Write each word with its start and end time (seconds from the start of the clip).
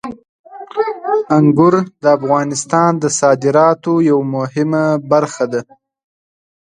انګور 1.37 1.73
د 2.01 2.03
افغانستان 2.17 2.91
د 3.03 3.05
صادراتو 3.19 3.93
یوه 4.09 4.25
مهمه 4.35 4.85
برخه 5.11 5.45
ده. 5.51 5.61